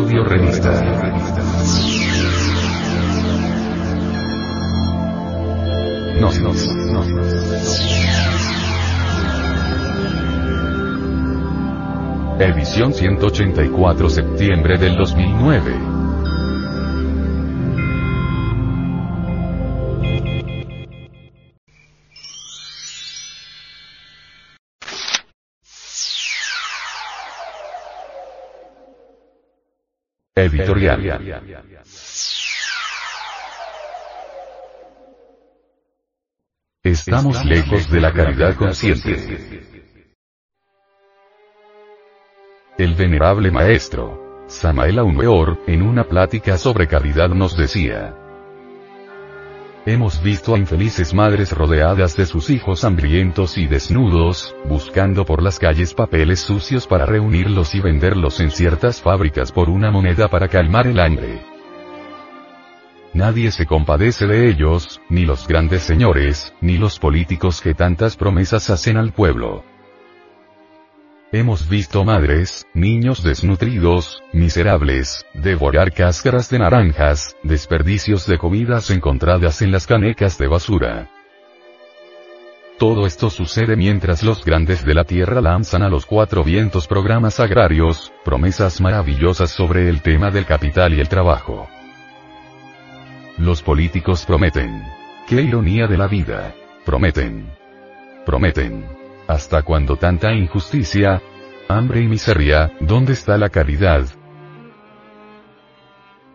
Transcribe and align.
Audio 0.00 0.24
Revista. 0.24 0.82
No, 6.18 6.32
no, 6.40 6.54
no. 6.90 7.04
Edición 12.40 12.94
184 12.94 14.08
septiembre 14.08 14.78
del 14.78 14.96
2009. 14.96 15.99
Editorial. 30.34 31.42
Estamos 36.82 37.44
lejos 37.44 37.90
de 37.90 38.00
la 38.00 38.12
caridad 38.12 38.54
consciente. 38.54 39.60
El 42.78 42.94
venerable 42.94 43.50
maestro, 43.50 44.44
Samael 44.46 44.98
Aumeor, 44.98 45.58
en 45.66 45.82
una 45.82 46.04
plática 46.04 46.56
sobre 46.56 46.86
caridad 46.86 47.28
nos 47.28 47.56
decía, 47.56 48.16
Hemos 49.90 50.22
visto 50.22 50.54
a 50.54 50.58
infelices 50.58 51.12
madres 51.12 51.50
rodeadas 51.50 52.16
de 52.16 52.24
sus 52.24 52.48
hijos 52.48 52.84
hambrientos 52.84 53.58
y 53.58 53.66
desnudos, 53.66 54.54
buscando 54.68 55.24
por 55.24 55.42
las 55.42 55.58
calles 55.58 55.94
papeles 55.94 56.38
sucios 56.38 56.86
para 56.86 57.06
reunirlos 57.06 57.74
y 57.74 57.80
venderlos 57.80 58.38
en 58.38 58.52
ciertas 58.52 59.02
fábricas 59.02 59.50
por 59.50 59.68
una 59.68 59.90
moneda 59.90 60.28
para 60.28 60.46
calmar 60.46 60.86
el 60.86 61.00
hambre. 61.00 61.42
Nadie 63.14 63.50
se 63.50 63.66
compadece 63.66 64.28
de 64.28 64.48
ellos, 64.48 65.00
ni 65.08 65.24
los 65.24 65.48
grandes 65.48 65.82
señores, 65.82 66.54
ni 66.60 66.78
los 66.78 67.00
políticos 67.00 67.60
que 67.60 67.74
tantas 67.74 68.16
promesas 68.16 68.70
hacen 68.70 68.96
al 68.96 69.12
pueblo. 69.12 69.64
Hemos 71.32 71.68
visto 71.68 72.04
madres, 72.04 72.66
niños 72.74 73.22
desnutridos, 73.22 74.20
miserables, 74.32 75.24
devorar 75.32 75.92
cáscaras 75.92 76.50
de 76.50 76.58
naranjas, 76.58 77.36
desperdicios 77.44 78.26
de 78.26 78.36
comidas 78.36 78.90
encontradas 78.90 79.62
en 79.62 79.70
las 79.70 79.86
canecas 79.86 80.38
de 80.38 80.48
basura. 80.48 81.08
Todo 82.80 83.06
esto 83.06 83.30
sucede 83.30 83.76
mientras 83.76 84.24
los 84.24 84.44
grandes 84.44 84.84
de 84.84 84.92
la 84.92 85.04
tierra 85.04 85.40
lanzan 85.40 85.82
a 85.82 85.88
los 85.88 86.04
cuatro 86.04 86.42
vientos 86.42 86.88
programas 86.88 87.38
agrarios, 87.38 88.12
promesas 88.24 88.80
maravillosas 88.80 89.50
sobre 89.50 89.88
el 89.88 90.02
tema 90.02 90.32
del 90.32 90.46
capital 90.46 90.94
y 90.94 91.00
el 91.00 91.08
trabajo. 91.08 91.68
Los 93.38 93.62
políticos 93.62 94.24
prometen. 94.26 94.82
¡Qué 95.28 95.42
ironía 95.42 95.86
de 95.86 95.96
la 95.96 96.08
vida! 96.08 96.56
Prometen. 96.84 97.52
Prometen 98.26 98.99
¿Hasta 99.30 99.62
cuando 99.62 99.94
tanta 99.94 100.32
injusticia? 100.32 101.22
Hambre 101.68 102.00
y 102.00 102.08
miseria, 102.08 102.72
¿dónde 102.80 103.12
está 103.12 103.38
la 103.38 103.48
caridad? 103.48 104.04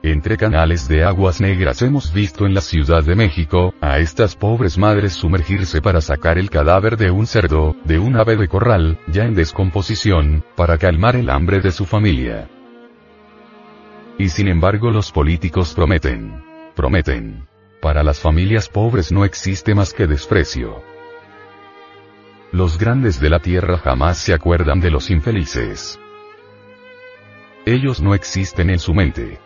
Entre 0.01 0.37
canales 0.37 0.87
de 0.87 1.03
aguas 1.03 1.41
negras 1.41 1.81
hemos 1.81 2.13
visto 2.13 2.45
en 2.45 2.53
la 2.53 2.61
Ciudad 2.61 3.03
de 3.03 3.15
México, 3.15 3.73
a 3.81 3.99
estas 3.99 4.37
pobres 4.37 4.77
madres 4.77 5.11
sumergirse 5.11 5.81
para 5.81 5.99
sacar 5.99 6.37
el 6.37 6.49
cadáver 6.49 6.95
de 6.95 7.11
un 7.11 7.27
cerdo, 7.27 7.75
de 7.83 7.99
un 7.99 8.15
ave 8.15 8.37
de 8.37 8.47
corral, 8.47 8.97
ya 9.07 9.25
en 9.25 9.35
descomposición, 9.35 10.45
para 10.55 10.77
calmar 10.77 11.17
el 11.17 11.29
hambre 11.29 11.59
de 11.59 11.71
su 11.71 11.83
familia. 11.83 12.47
Y 14.17 14.29
sin 14.29 14.47
embargo 14.47 14.89
los 14.89 15.11
políticos 15.11 15.73
prometen. 15.73 16.41
Prometen. 16.77 17.45
Para 17.81 18.03
las 18.03 18.21
familias 18.21 18.69
pobres 18.69 19.11
no 19.11 19.25
existe 19.25 19.75
más 19.75 19.91
que 19.91 20.07
desprecio. 20.07 20.94
Los 22.55 22.77
grandes 22.77 23.19
de 23.19 23.29
la 23.29 23.39
tierra 23.39 23.77
jamás 23.77 24.17
se 24.17 24.33
acuerdan 24.33 24.79
de 24.79 24.89
los 24.89 25.11
infelices. 25.11 25.99
Ellos 27.65 27.99
no 27.99 28.15
existen 28.15 28.69
en 28.69 28.79
su 28.79 28.93
mente. 28.93 29.41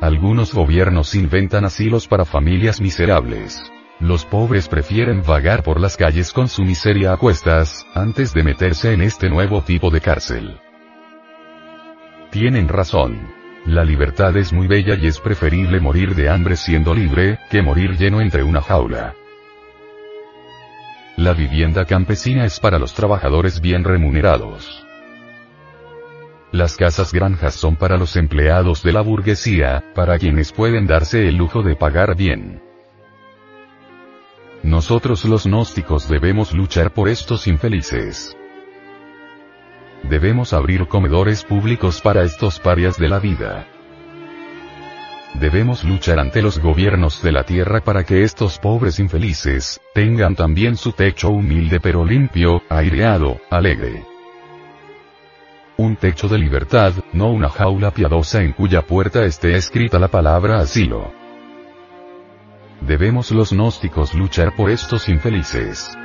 Algunos 0.00 0.52
gobiernos 0.52 1.14
inventan 1.14 1.64
asilos 1.64 2.08
para 2.08 2.24
familias 2.24 2.80
miserables. 2.80 3.62
Los 4.00 4.24
pobres 4.24 4.66
prefieren 4.66 5.22
vagar 5.22 5.62
por 5.62 5.78
las 5.78 5.96
calles 5.96 6.32
con 6.32 6.48
su 6.48 6.64
miseria 6.64 7.12
a 7.12 7.16
cuestas, 7.16 7.86
antes 7.94 8.34
de 8.34 8.42
meterse 8.42 8.92
en 8.92 9.00
este 9.00 9.30
nuevo 9.30 9.62
tipo 9.62 9.90
de 9.90 10.00
cárcel. 10.00 10.58
Tienen 12.32 12.66
razón. 12.66 13.20
La 13.66 13.84
libertad 13.84 14.36
es 14.36 14.52
muy 14.52 14.66
bella 14.66 14.96
y 15.00 15.06
es 15.06 15.20
preferible 15.20 15.78
morir 15.78 16.16
de 16.16 16.28
hambre 16.28 16.56
siendo 16.56 16.92
libre, 16.92 17.38
que 17.52 17.62
morir 17.62 17.96
lleno 17.96 18.20
entre 18.20 18.42
una 18.42 18.60
jaula. 18.60 19.14
La 21.16 21.32
vivienda 21.32 21.84
campesina 21.84 22.44
es 22.44 22.58
para 22.58 22.80
los 22.80 22.92
trabajadores 22.92 23.60
bien 23.60 23.84
remunerados. 23.84 24.84
Las 26.50 26.76
casas 26.76 27.12
granjas 27.12 27.54
son 27.54 27.76
para 27.76 27.96
los 27.96 28.16
empleados 28.16 28.82
de 28.82 28.92
la 28.92 29.00
burguesía, 29.00 29.84
para 29.94 30.18
quienes 30.18 30.52
pueden 30.52 30.86
darse 30.86 31.28
el 31.28 31.36
lujo 31.36 31.62
de 31.62 31.76
pagar 31.76 32.16
bien. 32.16 32.62
Nosotros 34.64 35.24
los 35.24 35.46
gnósticos 35.46 36.08
debemos 36.08 36.52
luchar 36.52 36.92
por 36.92 37.08
estos 37.08 37.46
infelices. 37.46 38.36
Debemos 40.02 40.52
abrir 40.52 40.88
comedores 40.88 41.44
públicos 41.44 42.00
para 42.00 42.24
estos 42.24 42.58
parias 42.58 42.98
de 42.98 43.08
la 43.08 43.20
vida. 43.20 43.68
Debemos 45.34 45.82
luchar 45.82 46.20
ante 46.20 46.42
los 46.42 46.60
gobiernos 46.60 47.20
de 47.20 47.32
la 47.32 47.42
tierra 47.44 47.80
para 47.80 48.04
que 48.04 48.22
estos 48.22 48.58
pobres 48.58 49.00
infelices, 49.00 49.80
tengan 49.92 50.36
también 50.36 50.76
su 50.76 50.92
techo 50.92 51.28
humilde 51.30 51.80
pero 51.80 52.04
limpio, 52.04 52.62
aireado, 52.68 53.40
alegre. 53.50 54.04
Un 55.76 55.96
techo 55.96 56.28
de 56.28 56.38
libertad, 56.38 56.92
no 57.12 57.30
una 57.30 57.48
jaula 57.48 57.90
piadosa 57.90 58.42
en 58.42 58.52
cuya 58.52 58.82
puerta 58.82 59.24
esté 59.24 59.56
escrita 59.56 59.98
la 59.98 60.06
palabra 60.06 60.60
asilo. 60.60 61.12
Debemos 62.80 63.32
los 63.32 63.52
gnósticos 63.52 64.14
luchar 64.14 64.54
por 64.54 64.70
estos 64.70 65.08
infelices. 65.08 65.98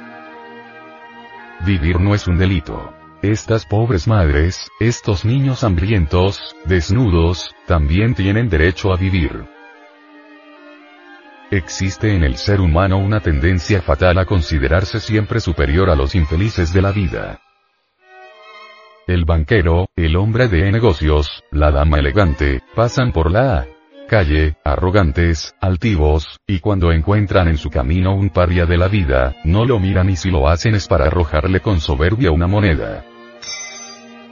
Vivir 1.65 1.99
no 1.99 2.15
es 2.15 2.27
un 2.27 2.39
delito. 2.39 2.98
Estas 3.21 3.65
pobres 3.65 4.07
madres, 4.07 4.69
estos 4.79 5.25
niños 5.25 5.65
hambrientos, 5.65 6.55
desnudos, 6.63 7.53
también 7.67 8.15
tienen 8.15 8.47
derecho 8.47 8.93
a 8.93 8.95
vivir. 8.95 9.43
Existe 11.51 12.15
en 12.15 12.23
el 12.23 12.37
ser 12.37 12.61
humano 12.61 12.97
una 12.97 13.19
tendencia 13.19 13.81
fatal 13.81 14.19
a 14.19 14.25
considerarse 14.25 15.01
siempre 15.01 15.41
superior 15.41 15.89
a 15.89 15.95
los 15.95 16.15
infelices 16.15 16.71
de 16.71 16.81
la 16.81 16.93
vida. 16.93 17.41
El 19.05 19.25
banquero, 19.25 19.89
el 19.97 20.15
hombre 20.15 20.47
de 20.47 20.71
negocios, 20.71 21.43
la 21.51 21.71
dama 21.71 21.99
elegante, 21.99 22.61
pasan 22.73 23.11
por 23.11 23.31
la 23.31 23.67
calle, 24.09 24.57
arrogantes, 24.65 25.55
altivos, 25.61 26.41
y 26.45 26.59
cuando 26.59 26.91
encuentran 26.91 27.47
en 27.47 27.57
su 27.57 27.69
camino 27.69 28.13
un 28.13 28.29
paria 28.29 28.65
de 28.65 28.77
la 28.77 28.89
vida, 28.89 29.37
no 29.45 29.63
lo 29.63 29.79
miran 29.79 30.09
y 30.09 30.17
si 30.17 30.29
lo 30.29 30.49
hacen 30.49 30.75
es 30.75 30.89
para 30.89 31.05
arrojarle 31.05 31.61
con 31.61 31.79
soberbia 31.79 32.31
una 32.31 32.47
moneda. 32.47 33.05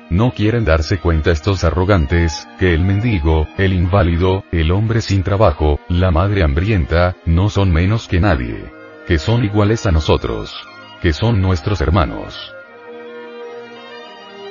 No 0.09 0.31
quieren 0.31 0.65
darse 0.65 0.99
cuenta 0.99 1.31
estos 1.31 1.63
arrogantes, 1.63 2.47
que 2.59 2.73
el 2.73 2.81
mendigo, 2.81 3.47
el 3.57 3.73
inválido, 3.73 4.43
el 4.51 4.71
hombre 4.71 5.01
sin 5.01 5.21
trabajo, 5.21 5.79
la 5.89 6.11
madre 6.11 6.43
hambrienta, 6.43 7.15
no 7.25 7.49
son 7.49 7.71
menos 7.71 8.07
que 8.07 8.19
nadie. 8.19 8.71
Que 9.05 9.19
son 9.19 9.43
iguales 9.43 9.85
a 9.85 9.91
nosotros. 9.91 10.53
Que 11.01 11.13
son 11.13 11.41
nuestros 11.41 11.81
hermanos. 11.81 12.53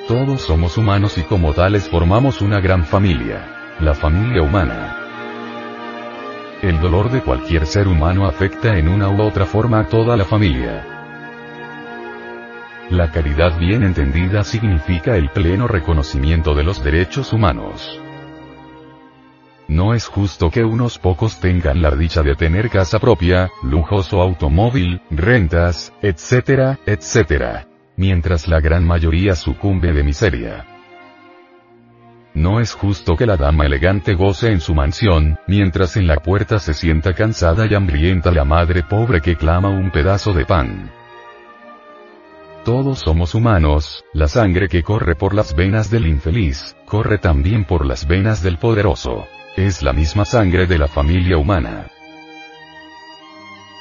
Todos 0.07 0.41
somos 0.41 0.77
humanos 0.77 1.17
y 1.17 1.23
como 1.23 1.53
tales 1.53 1.89
formamos 1.89 2.41
una 2.41 2.59
gran 2.61 2.85
familia. 2.85 3.75
La 3.79 3.93
familia 3.93 4.41
humana. 4.41 4.96
El 6.61 6.81
dolor 6.81 7.11
de 7.11 7.21
cualquier 7.21 7.67
ser 7.67 7.87
humano 7.87 8.25
afecta 8.25 8.79
en 8.79 8.87
una 8.87 9.09
u 9.09 9.21
otra 9.21 9.45
forma 9.45 9.81
a 9.81 9.87
toda 9.87 10.17
la 10.17 10.25
familia. 10.25 10.83
La 12.89 13.11
caridad 13.11 13.59
bien 13.59 13.83
entendida 13.83 14.43
significa 14.43 15.17
el 15.17 15.29
pleno 15.29 15.67
reconocimiento 15.67 16.55
de 16.55 16.63
los 16.63 16.83
derechos 16.83 17.31
humanos. 17.31 18.01
No 19.67 19.93
es 19.93 20.07
justo 20.07 20.49
que 20.49 20.63
unos 20.63 20.97
pocos 20.97 21.39
tengan 21.39 21.81
la 21.81 21.91
dicha 21.91 22.23
de 22.23 22.33
tener 22.33 22.71
casa 22.71 22.97
propia, 22.97 23.51
lujoso 23.61 24.19
automóvil, 24.19 25.01
rentas, 25.11 25.93
etcétera, 26.01 26.79
etcétera. 26.87 27.67
Mientras 27.97 28.47
la 28.47 28.61
gran 28.61 28.83
mayoría 28.83 29.35
sucumbe 29.35 29.93
de 29.93 30.03
miseria. 30.03 30.76
No 32.37 32.59
es 32.59 32.75
justo 32.75 33.15
que 33.15 33.25
la 33.25 33.35
dama 33.35 33.65
elegante 33.65 34.13
goce 34.13 34.51
en 34.51 34.61
su 34.61 34.75
mansión, 34.75 35.39
mientras 35.47 35.97
en 35.97 36.05
la 36.05 36.17
puerta 36.17 36.59
se 36.59 36.75
sienta 36.75 37.13
cansada 37.13 37.65
y 37.65 37.73
hambrienta 37.73 38.31
la 38.31 38.45
madre 38.45 38.83
pobre 38.83 39.21
que 39.21 39.35
clama 39.35 39.69
un 39.69 39.89
pedazo 39.89 40.33
de 40.33 40.45
pan. 40.45 40.91
Todos 42.63 42.99
somos 42.99 43.33
humanos, 43.33 44.05
la 44.13 44.27
sangre 44.27 44.67
que 44.69 44.83
corre 44.83 45.15
por 45.15 45.33
las 45.33 45.55
venas 45.55 45.89
del 45.89 46.05
infeliz, 46.05 46.75
corre 46.85 47.17
también 47.17 47.63
por 47.65 47.87
las 47.87 48.07
venas 48.07 48.43
del 48.43 48.59
poderoso. 48.59 49.25
Es 49.55 49.81
la 49.81 49.91
misma 49.91 50.23
sangre 50.23 50.67
de 50.67 50.77
la 50.77 50.87
familia 50.87 51.39
humana. 51.39 51.87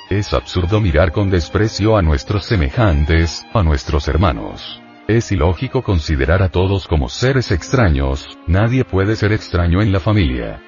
Es 0.08 0.32
absurdo 0.32 0.80
mirar 0.80 1.12
con 1.12 1.28
desprecio 1.28 1.98
a 1.98 2.00
nuestros 2.00 2.46
semejantes, 2.46 3.44
a 3.52 3.62
nuestros 3.62 4.08
hermanos. 4.08 4.80
Es 5.08 5.30
ilógico 5.30 5.82
considerar 5.82 6.42
a 6.42 6.48
todos 6.48 6.88
como 6.88 7.08
seres 7.08 7.52
extraños, 7.52 8.36
nadie 8.48 8.84
puede 8.84 9.14
ser 9.14 9.32
extraño 9.32 9.80
en 9.80 9.92
la 9.92 10.00
familia. 10.00 10.60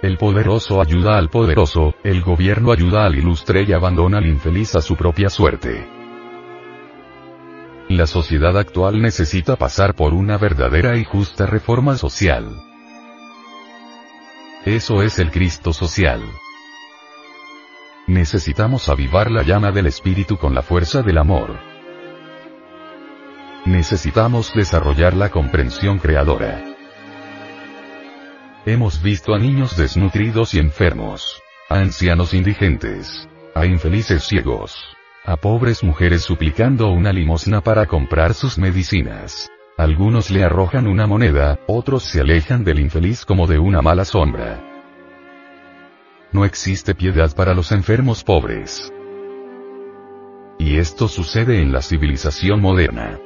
El 0.00 0.16
poderoso 0.16 0.80
ayuda 0.80 1.18
al 1.18 1.28
poderoso, 1.28 1.96
el 2.04 2.22
gobierno 2.22 2.70
ayuda 2.70 3.04
al 3.04 3.16
ilustre 3.16 3.64
y 3.66 3.72
abandona 3.72 4.18
al 4.18 4.26
infeliz 4.26 4.76
a 4.76 4.80
su 4.80 4.94
propia 4.94 5.28
suerte. 5.28 5.88
La 7.88 8.06
sociedad 8.06 8.56
actual 8.56 9.02
necesita 9.02 9.56
pasar 9.56 9.94
por 9.94 10.14
una 10.14 10.38
verdadera 10.38 10.96
y 10.98 11.04
justa 11.04 11.46
reforma 11.46 11.96
social. 11.96 12.62
Eso 14.64 15.02
es 15.02 15.18
el 15.18 15.32
Cristo 15.32 15.72
social. 15.72 16.22
Necesitamos 18.06 18.88
avivar 18.88 19.32
la 19.32 19.42
llama 19.42 19.72
del 19.72 19.86
espíritu 19.86 20.36
con 20.36 20.54
la 20.54 20.62
fuerza 20.62 21.02
del 21.02 21.18
amor. 21.18 21.67
Necesitamos 23.68 24.54
desarrollar 24.54 25.12
la 25.12 25.28
comprensión 25.28 25.98
creadora. 25.98 26.64
Hemos 28.64 29.02
visto 29.02 29.34
a 29.34 29.38
niños 29.38 29.76
desnutridos 29.76 30.54
y 30.54 30.58
enfermos, 30.58 31.42
a 31.68 31.74
ancianos 31.74 32.32
indigentes, 32.32 33.28
a 33.54 33.66
infelices 33.66 34.24
ciegos, 34.24 34.74
a 35.22 35.36
pobres 35.36 35.84
mujeres 35.84 36.22
suplicando 36.22 36.88
una 36.88 37.12
limosna 37.12 37.60
para 37.60 37.84
comprar 37.84 38.32
sus 38.32 38.56
medicinas. 38.56 39.50
Algunos 39.76 40.30
le 40.30 40.44
arrojan 40.44 40.86
una 40.86 41.06
moneda, 41.06 41.60
otros 41.66 42.04
se 42.04 42.22
alejan 42.22 42.64
del 42.64 42.80
infeliz 42.80 43.26
como 43.26 43.46
de 43.46 43.58
una 43.58 43.82
mala 43.82 44.06
sombra. 44.06 44.64
No 46.32 46.46
existe 46.46 46.94
piedad 46.94 47.36
para 47.36 47.52
los 47.52 47.70
enfermos 47.72 48.24
pobres. 48.24 48.90
Y 50.58 50.78
esto 50.78 51.06
sucede 51.06 51.60
en 51.60 51.70
la 51.70 51.82
civilización 51.82 52.62
moderna. 52.62 53.18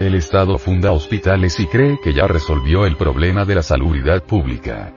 El 0.00 0.14
Estado 0.14 0.58
funda 0.58 0.92
hospitales 0.92 1.58
y 1.58 1.66
cree 1.66 1.98
que 2.00 2.12
ya 2.12 2.28
resolvió 2.28 2.86
el 2.86 2.96
problema 2.96 3.44
de 3.44 3.56
la 3.56 3.64
salubridad 3.64 4.22
pública. 4.22 4.92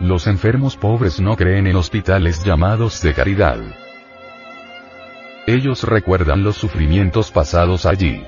Los 0.00 0.26
enfermos 0.26 0.74
pobres 0.76 1.20
no 1.20 1.36
creen 1.36 1.66
en 1.66 1.76
hospitales 1.76 2.42
llamados 2.42 3.02
de 3.02 3.12
caridad. 3.12 3.58
Ellos 5.46 5.84
recuerdan 5.84 6.44
los 6.44 6.56
sufrimientos 6.56 7.30
pasados 7.30 7.84
allí. 7.84 8.24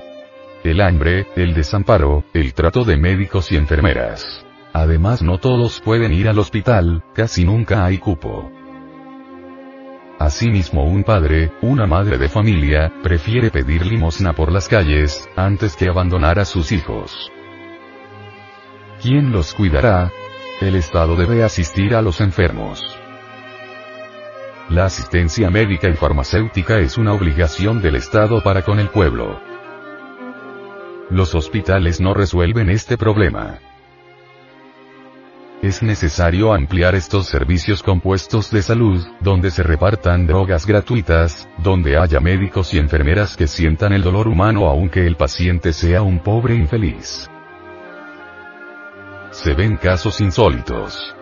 El 0.63 0.79
hambre, 0.79 1.25
el 1.35 1.55
desamparo, 1.55 2.23
el 2.35 2.53
trato 2.53 2.83
de 2.83 2.95
médicos 2.97 3.51
y 3.51 3.57
enfermeras. 3.57 4.45
Además 4.73 5.23
no 5.23 5.39
todos 5.39 5.81
pueden 5.81 6.13
ir 6.13 6.29
al 6.29 6.37
hospital, 6.37 7.03
casi 7.15 7.45
nunca 7.45 7.83
hay 7.83 7.97
cupo. 7.97 8.51
Asimismo 10.19 10.83
un 10.83 11.05
padre, 11.05 11.53
una 11.61 11.87
madre 11.87 12.17
de 12.17 12.27
familia, 12.27 12.91
prefiere 13.01 13.51
pedir 13.51 13.85
limosna 13.85 14.33
por 14.33 14.51
las 14.51 14.67
calles, 14.67 15.29
antes 15.37 15.77
que 15.77 15.87
abandonar 15.87 16.39
a 16.39 16.45
sus 16.45 16.73
hijos. 16.73 17.31
¿Quién 19.01 19.31
los 19.31 19.53
cuidará? 19.53 20.11
El 20.59 20.75
Estado 20.75 21.15
debe 21.15 21.41
asistir 21.41 21.95
a 21.95 22.01
los 22.01 22.19
enfermos. 22.19 22.83
La 24.67 24.85
asistencia 24.85 25.49
médica 25.49 25.87
y 25.87 25.93
farmacéutica 25.93 26.79
es 26.79 26.97
una 26.97 27.13
obligación 27.13 27.81
del 27.81 27.95
Estado 27.95 28.43
para 28.43 28.63
con 28.63 28.77
el 28.81 28.89
pueblo. 28.89 29.39
Los 31.09 31.33
hospitales 31.33 32.01
no 32.01 32.13
resuelven 32.13 32.69
este 32.69 32.97
problema. 32.97 33.59
Es 35.61 35.83
necesario 35.83 36.53
ampliar 36.53 36.95
estos 36.95 37.27
servicios 37.27 37.83
compuestos 37.83 38.49
de 38.49 38.61
salud, 38.61 39.05
donde 39.19 39.51
se 39.51 39.61
repartan 39.61 40.25
drogas 40.25 40.65
gratuitas, 40.65 41.49
donde 41.57 41.97
haya 41.97 42.21
médicos 42.21 42.73
y 42.73 42.77
enfermeras 42.77 43.35
que 43.35 43.45
sientan 43.45 43.91
el 43.91 44.01
dolor 44.01 44.29
humano 44.29 44.67
aunque 44.67 45.05
el 45.05 45.17
paciente 45.17 45.73
sea 45.73 46.01
un 46.01 46.19
pobre 46.19 46.55
infeliz. 46.55 47.29
Se 49.31 49.53
ven 49.53 49.75
casos 49.75 50.21
insólitos. 50.21 51.13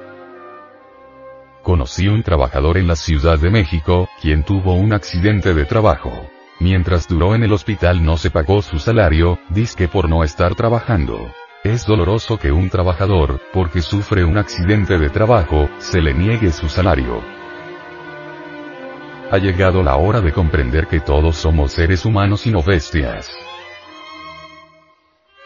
Conocí 1.64 2.08
un 2.08 2.22
trabajador 2.22 2.78
en 2.78 2.88
la 2.88 2.96
Ciudad 2.96 3.40
de 3.40 3.50
México, 3.50 4.08
quien 4.22 4.44
tuvo 4.44 4.76
un 4.76 4.94
accidente 4.94 5.56
de 5.56 5.66
trabajo. 5.66 6.12
Mientras 6.60 7.08
duró 7.08 7.34
en 7.34 7.42
el 7.44 7.54
hospital 7.54 8.06
no 8.06 8.18
se 8.18 8.30
pagó 8.30 8.62
su 8.62 8.78
salario, 8.78 9.40
disque 9.50 9.88
por 9.88 10.08
no 10.08 10.24
estar 10.24 10.54
trabajando. 10.54 11.32
Es 11.68 11.86
doloroso 11.86 12.40
que 12.40 12.50
un 12.50 12.70
trabajador, 12.70 13.42
porque 13.52 13.82
sufre 13.82 14.24
un 14.24 14.38
accidente 14.38 14.98
de 14.98 15.10
trabajo, 15.10 15.68
se 15.80 16.02
le 16.02 16.14
niegue 16.14 16.54
su 16.54 16.70
salario. 16.70 17.22
Ha 19.30 19.38
llegado 19.38 19.84
la 19.84 19.98
hora 19.98 20.22
de 20.22 20.32
comprender 20.32 20.88
que 20.88 21.02
todos 21.02 21.36
somos 21.36 21.74
seres 21.74 22.06
humanos 22.06 22.48
y 22.48 22.52
no 22.52 22.64
bestias. 22.64 23.38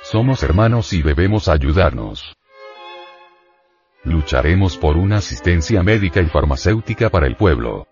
Somos 0.04 0.44
hermanos 0.44 0.94
y 0.94 1.02
debemos 1.02 1.48
ayudarnos. 1.48 2.38
Lucharemos 4.04 4.78
por 4.78 4.98
una 4.98 5.18
asistencia 5.18 5.82
médica 5.82 6.22
y 6.22 6.28
farmacéutica 6.28 7.10
para 7.10 7.26
el 7.26 7.36
pueblo. 7.36 7.88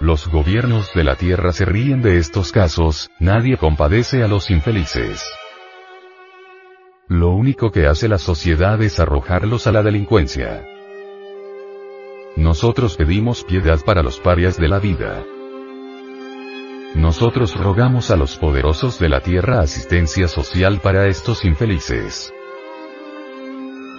Los 0.00 0.26
gobiernos 0.26 0.92
de 0.94 1.04
la 1.04 1.14
tierra 1.14 1.52
se 1.52 1.64
ríen 1.64 2.02
de 2.02 2.18
estos 2.18 2.50
casos, 2.50 3.08
nadie 3.20 3.56
compadece 3.56 4.24
a 4.24 4.26
los 4.26 4.50
infelices. 4.50 5.24
Lo 7.08 7.32
único 7.32 7.70
que 7.70 7.86
hace 7.86 8.08
la 8.08 8.16
sociedad 8.16 8.80
es 8.82 8.98
arrojarlos 8.98 9.66
a 9.66 9.72
la 9.72 9.82
delincuencia. 9.82 10.66
Nosotros 12.34 12.96
pedimos 12.96 13.44
piedad 13.44 13.78
para 13.84 14.02
los 14.02 14.18
parias 14.18 14.56
de 14.56 14.68
la 14.68 14.78
vida. 14.78 15.22
Nosotros 16.94 17.54
rogamos 17.56 18.10
a 18.10 18.16
los 18.16 18.36
poderosos 18.36 18.98
de 18.98 19.10
la 19.10 19.20
tierra 19.20 19.60
asistencia 19.60 20.28
social 20.28 20.80
para 20.80 21.06
estos 21.06 21.44
infelices. 21.44 22.32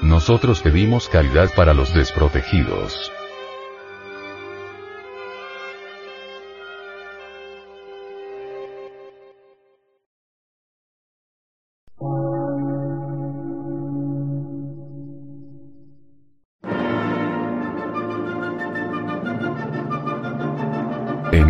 Nosotros 0.01 0.62
pedimos 0.62 1.08
caridad 1.08 1.51
para 1.56 1.75
los 1.75 1.94
desprotegidos. 1.94 3.12